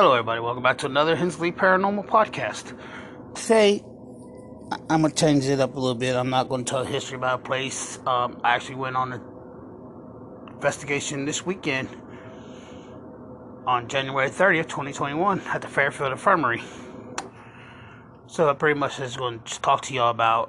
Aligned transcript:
Hello, 0.00 0.14
everybody. 0.14 0.40
Welcome 0.40 0.62
back 0.62 0.78
to 0.78 0.86
another 0.86 1.14
Hensley 1.14 1.52
Paranormal 1.52 2.06
Podcast. 2.06 2.74
Today, 3.34 3.84
I'm 4.88 5.02
going 5.02 5.12
to 5.12 5.14
change 5.14 5.44
it 5.44 5.60
up 5.60 5.76
a 5.76 5.78
little 5.78 5.94
bit. 5.94 6.16
I'm 6.16 6.30
not 6.30 6.48
going 6.48 6.64
to 6.64 6.70
tell 6.70 6.84
history 6.86 7.18
about 7.18 7.40
a 7.40 7.42
place. 7.42 7.98
Um, 8.06 8.40
I 8.42 8.54
actually 8.54 8.76
went 8.76 8.96
on 8.96 9.12
an 9.12 9.20
investigation 10.54 11.26
this 11.26 11.44
weekend 11.44 11.90
on 13.66 13.88
January 13.88 14.30
30th, 14.30 14.70
2021, 14.70 15.42
at 15.42 15.60
the 15.60 15.68
Fairfield 15.68 16.12
Infirmary. 16.12 16.62
So, 18.26 18.48
I 18.48 18.54
pretty 18.54 18.80
much 18.80 18.96
just 18.96 19.18
going 19.18 19.40
to 19.40 19.60
talk 19.60 19.82
to 19.82 19.92
y'all 19.92 20.08
about 20.08 20.48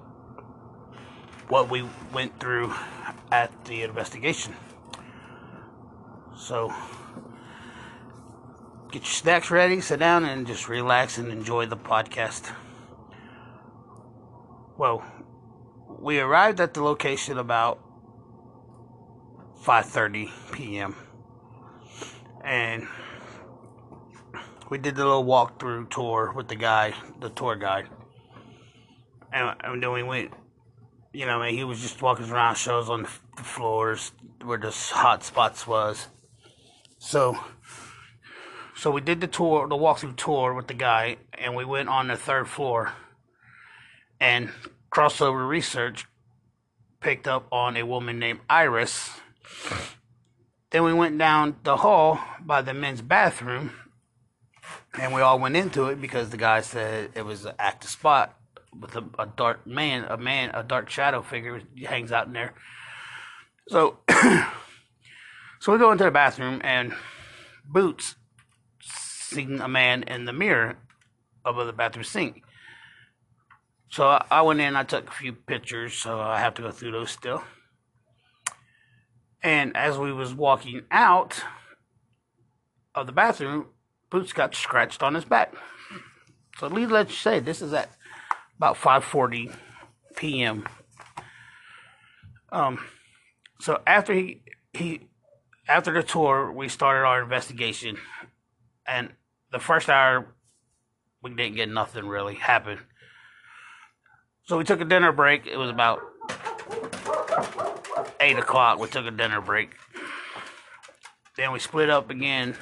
what 1.50 1.70
we 1.70 1.84
went 2.14 2.40
through 2.40 2.74
at 3.34 3.66
the 3.66 3.84
investigation. 3.84 4.56
So, 6.38 6.74
get 8.92 9.04
your 9.04 9.06
snacks 9.06 9.50
ready, 9.50 9.80
sit 9.80 10.00
down, 10.00 10.26
and 10.26 10.46
just 10.46 10.68
relax 10.68 11.18
and 11.18 11.32
enjoy 11.32 11.66
the 11.66 11.78
podcast. 11.78 12.52
Well, 14.78 15.04
we 15.88 16.20
arrived 16.20 16.60
at 16.60 16.74
the 16.74 16.84
location 16.84 17.38
about 17.38 17.80
5:30 19.64 20.30
p.m. 20.52 20.96
and 22.44 22.88
we 24.70 24.78
did 24.78 24.96
the 24.96 25.06
little 25.06 25.26
walkthrough 25.26 25.90
tour 25.90 26.34
with 26.36 26.50
the 26.50 26.56
guy, 26.56 26.94
the 27.20 27.30
tour 27.30 27.56
guide, 27.56 27.88
and, 29.32 29.56
and 29.64 29.82
then 29.82 29.92
we 29.92 30.04
went. 30.04 30.34
You 31.14 31.26
know, 31.26 31.42
he 31.44 31.66
was 31.66 31.82
just 31.82 32.02
walking 32.02 32.30
around, 32.30 32.56
shows 32.56 32.90
on 32.90 33.04
the 33.04 33.44
floors 33.44 34.14
where 34.44 34.58
the 34.58 34.72
hot 34.72 35.24
spots 35.24 35.68
was. 35.68 36.08
So 37.00 37.38
so 38.82 38.90
we 38.90 39.00
did 39.00 39.22
the 39.22 39.28
tour, 39.28 39.68
the 39.68 39.76
walkthrough 39.76 40.16
tour 40.16 40.56
with 40.56 40.66
the 40.66 40.74
guy, 40.74 41.18
and 41.36 41.56
we 41.56 41.64
went 41.64 41.88
on 41.88 42.08
the 42.08 42.16
third 42.16 42.48
floor. 42.48 42.94
And 44.20 44.50
crossover 44.92 45.48
research 45.48 46.08
picked 47.00 47.28
up 47.28 47.46
on 47.52 47.78
a 47.78 47.84
woman 47.84 48.18
named 48.18 48.40
Iris. 48.50 49.12
Then 50.72 50.84
we 50.84 50.96
went 50.96 51.20
down 51.20 51.58
the 51.62 51.78
hall 51.78 52.20
by 52.40 52.64
the 52.64 52.74
men's 52.74 53.04
bathroom, 53.04 53.70
and 54.98 55.14
we 55.14 55.22
all 55.22 55.38
went 55.38 55.56
into 55.56 55.86
it 55.90 56.02
because 56.02 56.32
the 56.32 56.38
guy 56.38 56.62
said 56.62 57.12
it 57.14 57.24
was 57.24 57.46
an 57.46 57.54
active 57.60 57.92
spot 57.92 58.36
with 58.74 58.96
a, 58.96 59.04
a 59.20 59.28
dark 59.28 59.68
man, 59.68 60.06
a 60.06 60.18
man, 60.18 60.50
a 60.56 60.64
dark 60.64 60.90
shadow 60.90 61.22
figure 61.22 61.62
hangs 61.86 62.12
out 62.12 62.26
in 62.26 62.34
there. 62.34 62.56
So, 63.68 64.00
so 65.60 65.72
we 65.72 65.78
go 65.78 65.92
into 65.92 66.04
the 66.04 66.10
bathroom, 66.10 66.62
and 66.64 66.96
Boots 67.64 68.16
seeing 69.32 69.62
a 69.62 69.68
man 69.68 70.04
in 70.04 70.26
the 70.26 70.34
mirror 70.34 70.78
above 71.46 71.68
the 71.68 71.74
bathroom 71.74 72.04
sink. 72.04 72.44
So 73.90 74.22
I 74.32 74.42
went 74.42 74.62
in, 74.62 74.76
I 74.76 74.84
took 74.84 75.08
a 75.08 75.12
few 75.12 75.34
pictures, 75.34 75.94
so 75.94 76.20
I 76.20 76.40
have 76.40 76.54
to 76.56 76.62
go 76.62 76.72
through 76.72 76.92
those 76.92 77.12
still. 77.12 77.44
And 79.44 79.76
as 79.76 79.98
we 79.98 80.14
was 80.14 80.34
walking 80.34 80.84
out 80.92 81.44
of 82.94 83.08
the 83.08 83.12
bathroom, 83.12 83.68
Boots 84.10 84.34
got 84.34 84.54
scratched 84.54 85.02
on 85.02 85.16
his 85.16 85.24
back. 85.24 85.54
So 86.58 86.68
let 86.68 86.76
me 86.76 86.86
let 86.86 87.10
you 87.10 87.16
say 87.16 87.40
this 87.40 87.62
is 87.62 87.72
at 87.74 87.90
about 88.58 88.76
5:40 88.76 89.56
p.m. 90.18 90.68
Um, 92.52 92.80
so 93.62 93.82
after 93.88 94.14
he 94.14 94.42
he 94.74 95.08
after 95.68 95.94
the 95.94 96.04
tour, 96.04 96.52
we 96.52 96.68
started 96.68 97.06
our 97.06 97.24
investigation, 97.24 97.98
and 98.86 99.14
the 99.52 99.60
first 99.60 99.90
hour 99.90 100.28
we 101.22 101.30
didn't 101.34 101.56
get 101.56 101.70
nothing 101.70 102.08
really 102.08 102.36
happen. 102.36 102.80
So 104.44 104.58
we 104.58 104.64
took 104.64 104.82
a 104.82 104.86
dinner 104.86 105.12
break. 105.12 105.46
It 105.46 105.58
was 105.58 105.70
about 105.70 106.02
eight 108.20 108.38
o'clock. 108.38 108.80
We 108.80 108.88
took 108.88 109.06
a 109.06 109.12
dinner 109.12 109.40
break. 109.40 109.72
Then 111.38 111.52
we 111.52 111.60
split 111.60 111.90
up 111.90 112.10
again 112.10 112.56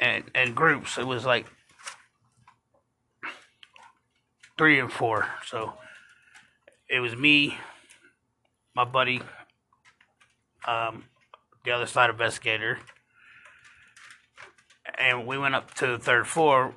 and 0.00 0.24
in 0.34 0.54
groups. 0.54 0.96
It 0.96 1.06
was 1.06 1.24
like 1.24 1.46
three 4.56 4.78
and 4.78 4.92
four. 4.92 5.26
So 5.46 5.74
it 6.88 7.00
was 7.00 7.16
me, 7.16 7.56
my 8.74 8.84
buddy, 8.84 9.20
um, 10.66 11.04
the 11.64 11.72
other 11.72 11.86
side 11.86 12.10
investigator, 12.10 12.78
and 14.98 15.26
we 15.26 15.38
went 15.38 15.54
up 15.54 15.72
to 15.74 15.86
the 15.86 15.98
third 15.98 16.26
floor. 16.26 16.74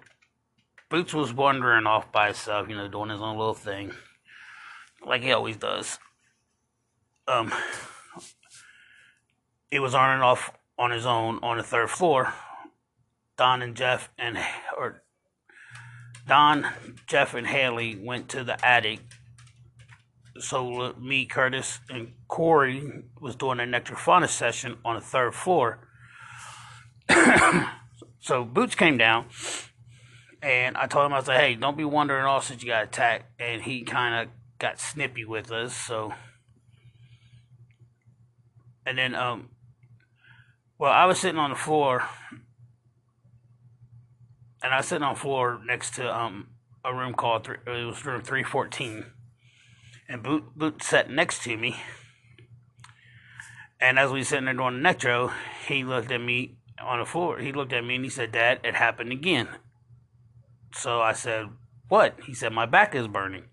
Boots 0.90 1.14
was 1.14 1.34
wandering 1.34 1.88
off 1.88 2.12
by 2.12 2.28
himself, 2.28 2.70
you 2.70 2.76
know, 2.76 2.88
doing 2.88 3.10
his 3.10 3.22
own 3.22 3.38
little 3.38 3.54
thing, 3.54 3.92
like 5.06 5.24
he 5.24 5.32
always 5.32 5.58
does. 5.58 6.00
Um, 7.28 7.52
he 9.70 9.80
was 9.80 9.96
on 9.96 10.12
and 10.12 10.22
off 10.22 10.52
on 10.78 10.92
his 10.92 11.06
own 11.06 11.40
on 11.42 11.58
the 11.58 11.64
third 11.64 11.90
floor. 11.90 12.34
Don 13.38 13.62
and 13.62 13.76
Jeff 13.76 14.10
and 14.18 14.38
or 14.78 15.02
Don, 16.28 16.68
Jeff, 17.08 17.34
and 17.34 17.48
Haley 17.48 17.96
went 17.96 18.30
to 18.30 18.44
the 18.44 18.64
attic. 18.66 19.00
So 20.40 20.94
me, 21.00 21.26
Curtis, 21.26 21.80
and 21.90 22.14
Corey 22.28 23.04
was 23.20 23.36
doing 23.36 23.60
a 23.60 23.64
necrophonic 23.64 24.30
session 24.30 24.78
on 24.86 24.96
the 24.96 25.02
third 25.02 25.34
floor. 25.34 25.88
So 28.22 28.46
Boots 28.46 28.76
came 28.76 29.00
down, 29.00 29.26
and 30.44 30.78
I 30.78 30.86
told 30.86 31.08
him, 31.08 31.14
I 31.14 31.24
said, 31.24 31.40
hey, 31.40 31.56
don't 31.56 31.76
be 31.76 31.84
wandering 31.84 32.26
off 32.26 32.46
since 32.46 32.62
you 32.62 32.70
got 32.70 32.84
attacked. 32.84 33.26
And 33.42 33.64
he 33.64 33.84
kind 33.84 34.22
of 34.22 34.34
got 34.60 34.80
snippy 34.80 35.26
with 35.26 35.52
us, 35.52 35.76
so. 35.76 36.14
And 38.86 38.98
then, 38.98 39.16
um, 39.16 39.50
well, 40.78 40.92
I 40.92 41.06
was 41.06 41.20
sitting 41.20 41.40
on 41.40 41.50
the 41.50 41.56
floor, 41.56 42.04
and 44.62 44.72
I 44.72 44.78
was 44.78 44.86
sitting 44.86 45.04
on 45.04 45.16
the 45.16 45.20
floor 45.20 45.60
next 45.66 45.96
to 45.96 46.16
um 46.16 46.48
a 46.86 46.94
room 46.94 47.14
called, 47.14 47.46
three, 47.46 47.58
it 47.66 47.86
was 47.86 48.06
room 48.06 48.22
314. 48.22 49.06
And 50.10 50.24
Boot, 50.24 50.44
Boot 50.56 50.84
sat 50.84 51.10
next 51.10 51.44
to 51.44 51.56
me. 51.58 51.78
And 53.80 53.98
as 53.98 54.12
we 54.12 54.24
sitting 54.24 54.46
there 54.46 54.54
doing 54.54 54.82
the 54.82 54.90
necro, 54.90 55.32
he 55.68 55.84
looked 55.84 56.12
at 56.12 56.22
me 56.22 56.58
on 56.84 57.00
the 57.00 57.06
floor. 57.06 57.40
He 57.40 57.52
looked 57.52 57.74
at 57.74 57.84
me 57.84 57.96
and 57.96 58.04
he 58.04 58.10
said, 58.10 58.32
Dad, 58.32 58.60
it 58.64 58.76
happened 58.76 59.12
again. 59.12 59.48
So 60.74 61.02
I 61.02 61.14
said, 61.14 61.48
What? 61.88 62.16
He 62.26 62.34
said, 62.34 62.54
My 62.54 62.66
back 62.66 62.96
is 62.96 63.08
burning. 63.08 63.46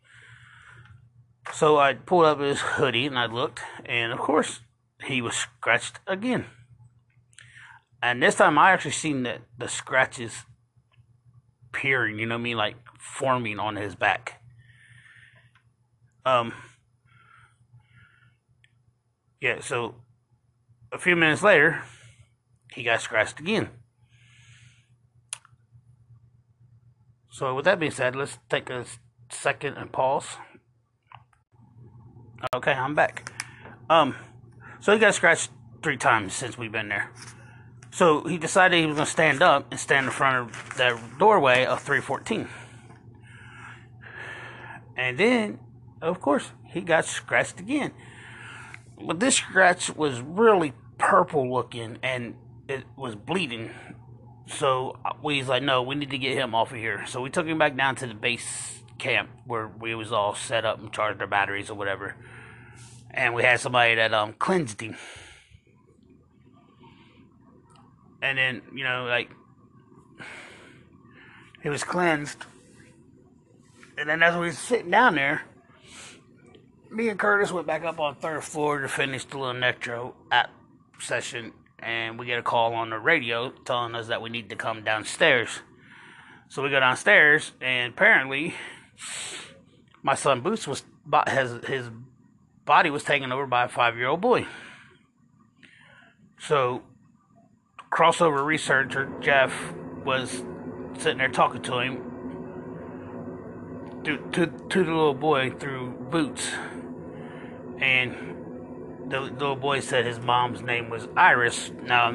So 1.52 1.78
I 1.78 1.94
pulled 1.94 2.26
up 2.26 2.40
his 2.40 2.60
hoodie 2.60 3.06
and 3.06 3.18
I 3.18 3.26
looked, 3.26 3.60
and 3.86 4.12
of 4.12 4.18
course, 4.18 4.60
he 5.04 5.22
was 5.22 5.34
scratched 5.34 5.98
again. 6.06 6.46
And 8.02 8.22
this 8.22 8.36
time 8.36 8.58
I 8.58 8.72
actually 8.72 8.92
seen 8.92 9.22
the, 9.22 9.38
the 9.56 9.68
scratches 9.68 10.44
peering, 11.72 12.18
you 12.18 12.26
know 12.26 12.34
what 12.34 12.40
I 12.40 12.42
mean, 12.42 12.56
like 12.56 12.76
forming 12.98 13.58
on 13.58 13.76
his 13.76 13.94
back. 13.94 14.42
Um, 16.24 16.52
yeah, 19.40 19.60
so 19.60 19.94
a 20.92 20.98
few 20.98 21.16
minutes 21.16 21.42
later, 21.42 21.82
he 22.78 22.84
got 22.84 23.00
scratched 23.00 23.40
again. 23.40 23.70
So, 27.28 27.52
with 27.56 27.64
that 27.64 27.80
being 27.80 27.90
said, 27.90 28.14
let's 28.14 28.38
take 28.48 28.70
a 28.70 28.86
second 29.32 29.76
and 29.76 29.90
pause. 29.90 30.36
Okay, 32.54 32.70
I'm 32.70 32.94
back. 32.94 33.32
Um, 33.90 34.14
so 34.78 34.92
he 34.92 35.00
got 35.00 35.12
scratched 35.14 35.50
three 35.82 35.96
times 35.96 36.34
since 36.34 36.56
we've 36.56 36.70
been 36.70 36.88
there. 36.88 37.10
So 37.90 38.22
he 38.22 38.38
decided 38.38 38.78
he 38.78 38.86
was 38.86 38.98
to 38.98 39.06
stand 39.06 39.42
up 39.42 39.66
and 39.72 39.80
stand 39.80 40.06
in 40.06 40.12
front 40.12 40.36
of 40.36 40.76
that 40.76 41.18
doorway 41.18 41.64
of 41.64 41.82
314. 41.82 42.46
And 44.96 45.18
then, 45.18 45.58
of 46.00 46.20
course, 46.20 46.52
he 46.64 46.82
got 46.82 47.06
scratched 47.06 47.58
again. 47.58 47.90
But 49.04 49.18
this 49.18 49.34
scratch 49.34 49.96
was 49.96 50.20
really 50.20 50.74
purple 50.96 51.52
looking 51.52 51.98
and 52.04 52.36
it 52.68 52.84
was 52.96 53.14
bleeding. 53.14 53.70
So 54.46 54.98
we 55.22 55.38
was 55.38 55.48
like, 55.48 55.62
no, 55.62 55.82
we 55.82 55.94
need 55.94 56.10
to 56.10 56.18
get 56.18 56.36
him 56.36 56.54
off 56.54 56.70
of 56.70 56.78
here. 56.78 57.04
So 57.06 57.20
we 57.20 57.30
took 57.30 57.46
him 57.46 57.58
back 57.58 57.76
down 57.76 57.96
to 57.96 58.06
the 58.06 58.14
base 58.14 58.82
camp 58.98 59.30
where 59.46 59.68
we 59.68 59.94
was 59.94 60.12
all 60.12 60.34
set 60.34 60.64
up 60.64 60.78
and 60.80 60.92
charged 60.92 61.20
our 61.20 61.26
batteries 61.26 61.70
or 61.70 61.74
whatever. 61.74 62.14
And 63.10 63.34
we 63.34 63.42
had 63.42 63.60
somebody 63.60 63.94
that 63.94 64.12
um 64.12 64.34
cleansed 64.34 64.80
him. 64.80 64.96
And 68.20 68.36
then, 68.36 68.62
you 68.74 68.84
know, 68.84 69.06
like 69.08 69.30
he 71.62 71.68
was 71.68 71.84
cleansed. 71.84 72.44
And 73.96 74.08
then 74.08 74.22
as 74.22 74.34
we 74.34 74.46
was 74.46 74.58
sitting 74.58 74.90
down 74.90 75.16
there, 75.16 75.42
me 76.90 77.08
and 77.08 77.18
Curtis 77.18 77.50
went 77.52 77.66
back 77.66 77.84
up 77.84 77.98
on 77.98 78.14
third 78.16 78.44
floor 78.44 78.80
to 78.80 78.88
finish 78.88 79.24
the 79.24 79.38
little 79.38 79.54
necro 79.54 80.14
app 80.30 80.50
session 81.00 81.52
and 81.80 82.18
we 82.18 82.26
get 82.26 82.38
a 82.38 82.42
call 82.42 82.74
on 82.74 82.90
the 82.90 82.98
radio 82.98 83.50
telling 83.64 83.94
us 83.94 84.08
that 84.08 84.20
we 84.20 84.30
need 84.30 84.50
to 84.50 84.56
come 84.56 84.82
downstairs. 84.84 85.60
So 86.48 86.62
we 86.62 86.70
go 86.70 86.80
downstairs, 86.80 87.52
and 87.60 87.92
apparently, 87.92 88.54
my 90.02 90.14
son 90.14 90.40
Boots 90.40 90.66
was 90.66 90.82
has 91.26 91.64
his 91.66 91.90
body 92.64 92.90
was 92.90 93.04
taken 93.04 93.32
over 93.32 93.46
by 93.46 93.64
a 93.64 93.68
five-year-old 93.68 94.20
boy. 94.20 94.46
So, 96.40 96.82
crossover 97.92 98.44
researcher 98.44 99.10
Jeff 99.20 99.52
was 100.04 100.42
sitting 100.98 101.18
there 101.18 101.28
talking 101.28 101.62
to 101.62 101.78
him, 101.78 102.02
to 104.04 104.16
to, 104.32 104.46
to 104.46 104.84
the 104.84 104.90
little 104.90 105.14
boy 105.14 105.50
through 105.50 105.90
Boots, 106.10 106.50
and 107.78 108.37
the 109.08 109.20
little 109.20 109.56
boy 109.56 109.80
said 109.80 110.04
his 110.04 110.20
mom's 110.20 110.62
name 110.62 110.90
was 110.90 111.08
Iris. 111.16 111.70
Now, 111.82 112.12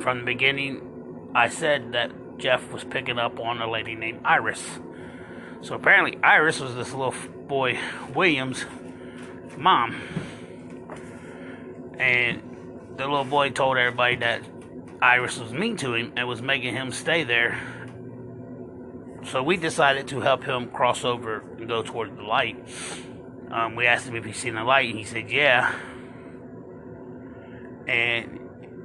from 0.00 0.20
the 0.20 0.24
beginning, 0.24 1.30
I 1.34 1.48
said 1.48 1.92
that 1.92 2.10
Jeff 2.38 2.72
was 2.72 2.84
picking 2.84 3.18
up 3.18 3.38
on 3.38 3.60
a 3.60 3.70
lady 3.70 3.94
named 3.94 4.20
Iris. 4.24 4.62
So 5.62 5.74
apparently, 5.74 6.18
Iris 6.22 6.60
was 6.60 6.74
this 6.74 6.92
little 6.92 7.14
boy 7.48 7.78
William's 8.14 8.64
mom. 9.56 10.00
And 11.98 12.42
the 12.96 13.06
little 13.06 13.24
boy 13.24 13.50
told 13.50 13.78
everybody 13.78 14.16
that 14.16 14.42
Iris 15.00 15.38
was 15.38 15.52
mean 15.52 15.76
to 15.78 15.94
him 15.94 16.12
and 16.16 16.28
was 16.28 16.42
making 16.42 16.74
him 16.74 16.92
stay 16.92 17.24
there. 17.24 17.58
So 19.24 19.42
we 19.42 19.56
decided 19.56 20.08
to 20.08 20.20
help 20.20 20.44
him 20.44 20.70
cross 20.70 21.04
over 21.04 21.40
and 21.58 21.66
go 21.66 21.82
toward 21.82 22.16
the 22.16 22.22
light. 22.22 22.56
Um, 23.50 23.76
we 23.76 23.86
asked 23.86 24.06
him 24.06 24.16
if 24.16 24.24
he'd 24.24 24.34
seen 24.34 24.54
the 24.54 24.64
light, 24.64 24.88
and 24.88 24.98
he 24.98 25.04
said, 25.04 25.30
Yeah. 25.30 25.74
And 27.86 28.40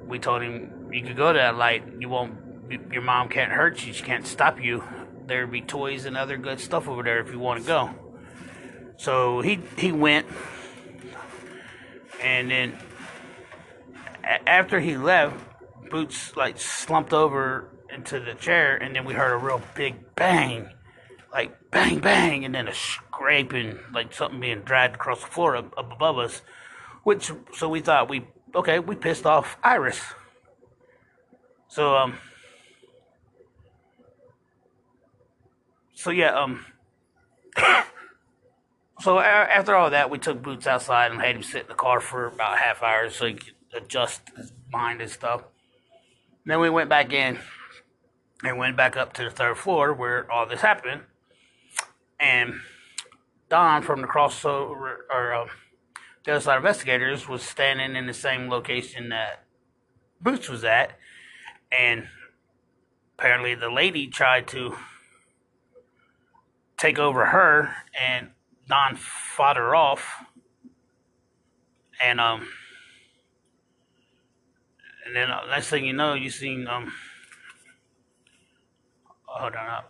we 0.08 0.20
told 0.20 0.42
him, 0.42 0.90
You 0.92 1.04
could 1.04 1.18
go 1.18 1.34
to 1.34 1.40
that 1.40 1.56
light. 1.56 1.84
You 2.00 2.10
won't, 2.10 2.38
your 2.92 3.02
mom 3.02 3.30
can't 3.30 3.52
hurt 3.52 3.86
you. 3.86 3.94
She 3.94 4.04
can't 4.04 4.26
stop 4.26 4.62
you. 4.62 4.84
There'd 5.26 5.52
be 5.52 5.62
toys 5.62 6.06
and 6.06 6.18
other 6.18 6.38
good 6.38 6.60
stuff 6.60 6.88
over 6.88 7.04
there 7.04 7.20
if 7.20 7.32
you 7.32 7.40
want 7.40 7.62
to 7.62 7.68
go. 7.68 7.90
So 8.98 9.42
he, 9.42 9.60
he 9.78 9.92
went. 9.92 10.28
And 12.22 12.52
then 12.52 12.78
after 14.24 14.80
he 14.80 14.98
left, 14.98 15.36
Boots 15.92 16.38
like 16.38 16.58
slumped 16.58 17.12
over 17.12 17.68
into 17.94 18.22
the 18.22 18.34
chair, 18.36 18.78
and 18.78 18.96
then 18.96 19.04
we 19.04 19.14
heard 19.14 19.34
a 19.34 19.38
real 19.38 19.62
big 19.76 20.16
bang, 20.16 20.70
like 21.34 21.70
bang 21.70 22.00
bang, 22.00 22.46
and 22.46 22.56
then 22.56 22.70
a 22.70 22.74
scraping, 23.22 23.78
like 23.94 24.12
something 24.14 24.40
being 24.40 24.62
dragged 24.62 24.96
across 24.96 25.22
the 25.22 25.28
floor 25.28 25.56
up, 25.56 25.78
up 25.78 25.92
above 25.92 26.18
us. 26.18 26.42
Which 27.04 27.32
so 27.54 27.70
we 27.70 27.80
thought 27.80 28.10
we 28.10 28.26
okay, 28.56 28.80
we 28.80 28.96
pissed 28.96 29.26
off 29.26 29.58
Iris. 29.64 30.02
So 31.68 31.96
um. 31.96 32.18
So 35.94 36.10
yeah 36.10 36.34
um. 36.34 36.66
so 39.02 39.20
after 39.20 39.76
all 39.76 39.92
that, 39.92 40.10
we 40.10 40.18
took 40.18 40.42
Boots 40.42 40.66
outside 40.66 41.12
and 41.12 41.22
had 41.22 41.36
him 41.36 41.44
sit 41.44 41.64
in 41.64 41.68
the 41.68 41.76
car 41.76 42.00
for 42.00 42.26
about 42.26 42.58
half 42.58 42.82
hour 42.82 43.10
so 43.10 43.28
he 43.28 43.34
could 43.36 43.54
adjust 43.76 44.22
his 44.36 44.52
mind 44.72 45.02
and 45.02 45.12
stuff. 45.12 45.44
Then 46.46 46.60
we 46.60 46.72
went 46.72 46.90
back 46.90 47.14
in 47.14 47.38
and 48.44 48.58
went 48.58 48.76
back 48.76 48.98
up 48.98 49.14
to 49.14 49.24
the 49.24 49.30
third 49.30 49.58
floor 49.58 49.94
where 49.94 50.30
all 50.32 50.48
this 50.48 50.62
happened. 50.62 51.02
And 52.20 52.56
Don 53.52 53.82
from 53.82 54.00
the 54.02 54.08
crossover 54.08 55.00
or 55.14 55.34
uh, 55.34 55.46
the 56.24 56.32
other 56.32 56.40
side 56.40 56.56
investigators 56.56 57.28
was 57.28 57.44
standing 57.44 57.98
in 57.98 58.08
the 58.08 58.14
same 58.14 58.50
location 58.50 59.10
that 59.10 59.44
Boots 60.22 60.48
was 60.48 60.64
at, 60.64 60.94
and 61.70 62.08
apparently 63.18 63.54
the 63.54 63.70
lady 63.70 64.08
tried 64.08 64.48
to 64.48 64.78
take 66.78 66.98
over 66.98 67.26
her, 67.26 67.76
and 68.02 68.30
Don 68.70 68.96
fought 68.96 69.58
her 69.58 69.76
off, 69.76 70.24
and 72.02 72.22
um 72.22 72.48
and 75.06 75.14
then 75.14 75.30
uh, 75.30 75.46
next 75.48 75.68
thing 75.68 75.84
you 75.84 75.92
know, 75.92 76.14
you 76.14 76.30
seen 76.30 76.68
um. 76.68 76.94
Hold 79.26 79.56
on, 79.56 79.68
uh, 79.68 79.82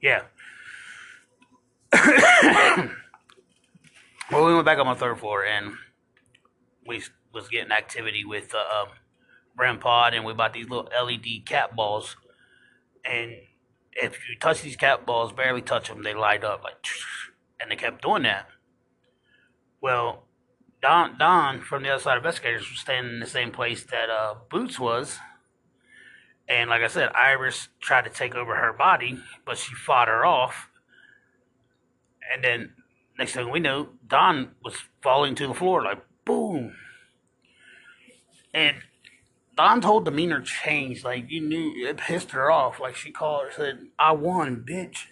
Yeah. 0.00 0.22
well, 4.30 4.46
we 4.46 4.54
went 4.54 4.66
back 4.66 4.78
on 4.78 4.86
my 4.86 4.94
third 4.94 5.18
floor 5.18 5.44
and 5.44 5.74
we 6.86 7.02
was 7.32 7.48
getting 7.48 7.72
activity 7.72 8.24
with 8.24 8.54
uh, 8.54 8.82
um, 8.82 8.88
REM 9.58 9.78
Pod, 9.78 10.14
and 10.14 10.24
we 10.24 10.32
bought 10.32 10.54
these 10.54 10.68
little 10.68 10.88
LED 10.90 11.44
cat 11.44 11.74
balls, 11.74 12.16
and 13.04 13.32
if 13.92 14.28
you 14.28 14.36
touch 14.38 14.62
these 14.62 14.76
cat 14.76 15.04
balls, 15.04 15.32
barely 15.32 15.62
touch 15.62 15.88
them, 15.88 16.02
they 16.02 16.14
light 16.14 16.44
up 16.44 16.62
like, 16.64 16.76
and 17.60 17.70
they 17.70 17.76
kept 17.76 18.02
doing 18.02 18.22
that. 18.22 18.48
Well, 19.80 20.24
Don 20.80 21.18
Don 21.18 21.60
from 21.60 21.82
the 21.82 21.90
other 21.90 22.02
side 22.02 22.16
of 22.16 22.24
investigators 22.24 22.70
was 22.70 22.78
standing 22.78 23.14
in 23.14 23.20
the 23.20 23.26
same 23.26 23.50
place 23.50 23.84
that 23.84 24.08
uh, 24.10 24.34
Boots 24.50 24.78
was, 24.78 25.18
and 26.48 26.70
like 26.70 26.82
I 26.82 26.88
said, 26.88 27.10
Iris 27.14 27.68
tried 27.80 28.04
to 28.04 28.10
take 28.10 28.34
over 28.34 28.56
her 28.56 28.72
body, 28.72 29.20
but 29.44 29.58
she 29.58 29.74
fought 29.74 30.08
her 30.08 30.24
off. 30.24 30.70
And 32.32 32.42
then 32.42 32.72
next 33.18 33.32
thing 33.32 33.50
we 33.50 33.60
know, 33.60 33.90
Don 34.06 34.52
was 34.64 34.74
falling 35.02 35.34
to 35.36 35.46
the 35.46 35.54
floor 35.54 35.82
like 35.82 36.02
boom. 36.24 36.74
And 38.54 38.76
Don's 39.56 39.84
whole 39.84 40.00
demeanor 40.00 40.40
changed. 40.40 41.04
Like 41.04 41.30
you 41.30 41.40
knew 41.40 41.86
it 41.86 41.98
pissed 41.98 42.30
her 42.30 42.50
off. 42.50 42.80
Like 42.80 42.96
she 42.96 43.10
called 43.10 43.44
her, 43.44 43.52
said, 43.52 43.88
"I 43.98 44.12
won, 44.12 44.64
bitch." 44.66 45.08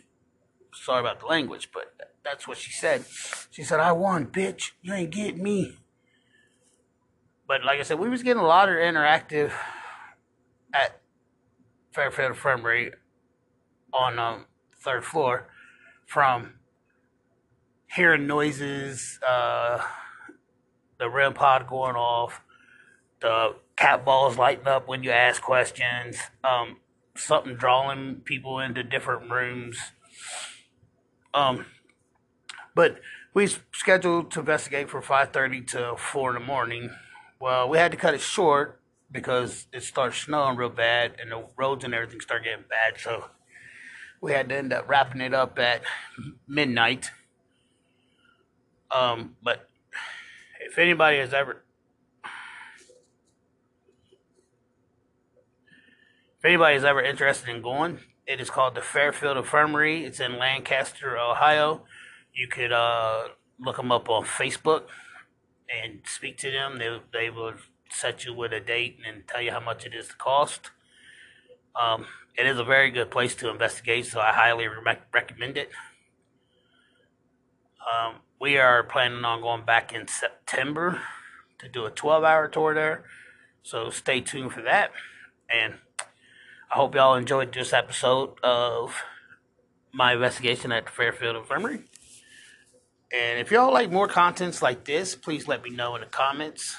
Sorry 0.73 1.01
about 1.01 1.21
the 1.21 1.27
language, 1.27 1.71
but 1.73 1.95
that's 2.25 2.49
what 2.49 2.57
she 2.57 2.71
said. 2.71 3.05
She 3.51 3.63
said, 3.63 3.81
"I 3.81 3.93
won, 3.93 4.27
bitch. 4.27 4.73
You 4.83 4.95
ain't 4.95 5.11
get 5.11 5.37
me." 5.37 5.79
But 7.47 7.65
like 7.65 7.79
I 7.79 7.83
said, 7.83 7.99
we 7.99 8.09
was 8.09 8.23
getting 8.23 8.43
a 8.43 8.47
lot 8.47 8.69
of 8.69 8.77
interactive 8.77 9.53
at 10.73 11.01
Fairfield 11.97 12.33
Infirmary 12.33 12.93
on 13.91 14.19
um, 14.19 14.45
third 14.79 15.03
floor 15.03 15.49
from 16.05 16.53
hearing 17.87 18.27
noises, 18.27 19.19
uh, 19.27 19.83
the 20.99 21.09
REM 21.09 21.33
pod 21.33 21.67
going 21.67 21.97
off, 21.97 22.43
the 23.23 23.57
cat 23.77 24.05
balls 24.05 24.37
lighting 24.37 24.67
up 24.67 24.87
when 24.87 25.03
you 25.03 25.11
ask 25.11 25.41
questions, 25.41 26.19
um, 26.45 26.77
something 27.17 27.57
drawing 27.57 28.17
people 28.17 28.61
into 28.61 28.83
different 28.83 29.31
rooms. 29.31 29.79
Um, 31.33 31.65
but 32.75 33.01
we 33.33 33.49
scheduled 33.73 34.31
to 34.33 34.41
investigate 34.41 34.91
from 34.91 35.01
5.30 35.01 35.67
to 35.69 35.97
4 35.97 36.37
in 36.37 36.43
the 36.43 36.47
morning. 36.47 36.91
Well, 37.41 37.71
we 37.71 37.79
had 37.79 37.91
to 37.93 37.97
cut 37.97 38.13
it 38.13 38.21
short 38.21 38.83
because 39.17 39.67
it 39.73 39.83
starts 39.83 40.19
snowing 40.19 40.57
real 40.57 40.69
bad 40.69 41.17
and 41.21 41.33
the 41.33 41.43
roads 41.57 41.85
and 41.85 41.95
everything 41.95 42.21
start 42.21 42.45
getting 42.45 42.67
bad. 42.69 43.01
So 43.01 43.25
we 44.21 44.33
had 44.33 44.51
to 44.51 44.57
end 44.57 44.75
up 44.75 44.87
wrapping 44.89 45.23
it 45.23 45.33
up 45.33 45.59
at 45.59 45.83
midnight. 46.47 47.11
Um, 48.91 49.37
but 49.43 49.71
if 50.61 50.79
anybody 50.79 51.17
has 51.19 51.33
ever 51.33 51.65
anybody's 56.45 56.85
ever 56.85 57.03
interested 57.03 57.49
in 57.49 57.63
going, 57.63 57.99
it 58.27 58.41
is 58.41 58.51
called 58.51 58.75
the 58.75 58.83
Fairfield 58.83 59.39
Infirmary. 59.39 60.05
It's 60.05 60.21
in 60.21 60.39
Lancaster, 60.39 61.19
Ohio. 61.19 61.85
You 62.33 62.49
could 62.49 62.71
uh, 62.71 63.29
look 63.59 63.79
them 63.79 63.91
up 63.91 64.09
on 64.09 64.25
Facebook 64.25 64.83
and 65.69 66.01
speak 66.05 66.37
to 66.39 66.51
them. 66.51 66.79
They 66.79 67.01
they 67.13 67.31
will 67.31 67.55
set 67.91 68.25
you 68.25 68.35
with 68.35 68.53
a 68.53 68.61
date 68.61 68.99
and 69.07 69.27
tell 69.27 69.43
you 69.43 69.51
how 69.51 69.61
much 69.61 69.87
it 69.87 69.95
is 69.95 70.09
to 70.09 70.17
cost. 70.17 70.71
Um, 71.75 72.07
it 72.37 72.47
is 72.47 72.59
a 72.59 72.65
very 72.65 72.91
good 72.91 73.11
place 73.11 73.35
to 73.37 73.51
investigate, 73.51 74.07
so 74.07 74.21
I 74.21 74.33
highly 74.33 74.67
re- 74.67 74.99
recommend 75.13 75.57
it. 75.57 75.71
Um, 77.87 78.17
we 78.41 78.59
are 78.59 78.83
planning 78.83 79.25
on 79.25 79.41
going 79.41 79.65
back 79.65 79.93
in 79.93 80.09
September 80.09 81.01
to 81.59 81.69
do 81.69 81.87
a 81.87 81.91
12 81.91 82.25
hour 82.25 82.49
tour 82.49 82.75
there, 82.75 83.05
so 83.63 83.91
stay 83.91 84.21
tuned 84.21 84.53
for 84.53 84.63
that. 84.63 84.91
And 85.49 85.75
I 86.71 86.77
hope 86.77 86.95
y'all 86.95 87.15
enjoyed 87.15 87.53
this 87.53 87.73
episode 87.73 88.39
of 88.43 89.03
my 89.93 90.15
investigation 90.15 90.73
at 90.73 90.87
the 90.87 90.93
Fairfield 90.93 91.37
Infirmary. 91.37 91.85
And 93.13 93.39
if 93.39 93.51
y'all 93.51 93.73
like 93.73 93.91
more 93.91 94.09
contents 94.09 94.61
like 94.61 94.85
this, 94.85 95.15
please 95.15 95.47
let 95.47 95.63
me 95.63 95.71
know 95.71 95.95
in 95.95 96.01
the 96.01 96.07
comments. 96.07 96.77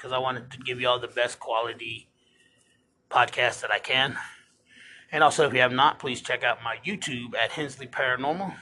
Because 0.00 0.12
I 0.12 0.18
wanted 0.18 0.50
to 0.52 0.58
give 0.58 0.80
y'all 0.80 0.98
the 0.98 1.08
best 1.08 1.38
quality 1.38 2.08
podcast 3.10 3.60
that 3.60 3.70
I 3.70 3.78
can. 3.78 4.16
And 5.12 5.22
also, 5.22 5.46
if 5.46 5.52
you 5.52 5.60
have 5.60 5.72
not, 5.72 5.98
please 5.98 6.22
check 6.22 6.42
out 6.42 6.62
my 6.64 6.78
YouTube 6.86 7.34
at 7.34 7.50
Hensley 7.50 7.86
Paranormal. 7.86 8.54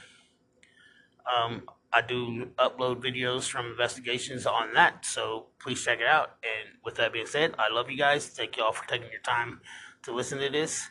Um, 1.31 1.63
I 1.93 2.01
do 2.01 2.47
upload 2.57 3.01
videos 3.01 3.47
from 3.47 3.67
investigations 3.67 4.45
on 4.45 4.73
that, 4.73 5.05
so 5.05 5.45
please 5.59 5.81
check 5.81 6.01
it 6.01 6.07
out. 6.07 6.31
And 6.43 6.77
with 6.83 6.95
that 6.95 7.13
being 7.13 7.25
said, 7.25 7.55
I 7.57 7.73
love 7.73 7.89
you 7.89 7.97
guys. 7.97 8.27
Thank 8.27 8.57
y'all 8.57 8.73
for 8.73 8.85
taking 8.89 9.09
your 9.09 9.21
time 9.21 9.61
to 10.03 10.13
listen 10.13 10.39
to 10.39 10.49
this. 10.49 10.89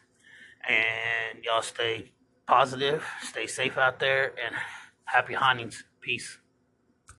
And 0.66 1.44
y'all 1.44 1.60
stay 1.60 2.12
positive, 2.46 3.04
stay 3.22 3.46
safe 3.46 3.76
out 3.76 4.00
there, 4.00 4.32
and 4.44 4.54
happy 5.04 5.34
huntings. 5.34 5.82
Peace. 6.00 6.38